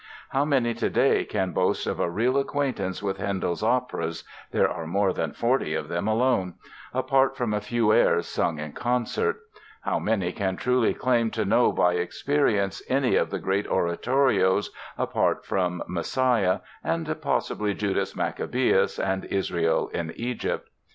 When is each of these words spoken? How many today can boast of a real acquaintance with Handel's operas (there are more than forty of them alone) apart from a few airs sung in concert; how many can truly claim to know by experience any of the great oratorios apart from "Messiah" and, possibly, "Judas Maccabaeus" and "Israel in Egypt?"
How 0.29 0.45
many 0.45 0.73
today 0.73 1.23
can 1.25 1.51
boast 1.51 1.85
of 1.85 1.99
a 1.99 2.09
real 2.09 2.39
acquaintance 2.39 3.03
with 3.03 3.17
Handel's 3.17 3.61
operas 3.61 4.23
(there 4.49 4.67
are 4.67 4.87
more 4.87 5.13
than 5.13 5.31
forty 5.31 5.75
of 5.75 5.89
them 5.89 6.07
alone) 6.07 6.55
apart 6.91 7.37
from 7.37 7.53
a 7.53 7.61
few 7.61 7.93
airs 7.93 8.25
sung 8.25 8.57
in 8.57 8.73
concert; 8.73 9.39
how 9.81 9.99
many 9.99 10.31
can 10.31 10.55
truly 10.55 10.95
claim 10.95 11.29
to 11.29 11.45
know 11.45 11.71
by 11.71 11.93
experience 11.93 12.81
any 12.89 13.15
of 13.15 13.29
the 13.29 13.37
great 13.37 13.67
oratorios 13.67 14.71
apart 14.97 15.45
from 15.45 15.83
"Messiah" 15.87 16.61
and, 16.83 17.15
possibly, 17.21 17.75
"Judas 17.75 18.15
Maccabaeus" 18.15 18.97
and 18.97 19.25
"Israel 19.25 19.89
in 19.89 20.13
Egypt?" 20.15 20.67